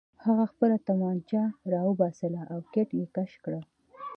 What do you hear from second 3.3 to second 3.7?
کړ